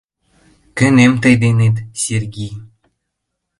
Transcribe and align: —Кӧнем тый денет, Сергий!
—Кӧнем 0.77 1.13
тый 1.21 1.35
денет, 1.43 1.75
Сергий! 2.01 2.53